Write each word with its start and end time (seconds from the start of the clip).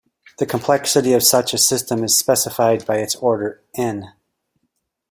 The 0.39 0.47
complexity 0.47 1.13
of 1.13 1.21
such 1.21 1.53
a 1.53 1.59
system 1.59 2.03
is 2.03 2.17
specified 2.17 2.87
by 2.87 2.95
its 2.95 3.15
order 3.17 3.61
"N". 3.75 4.11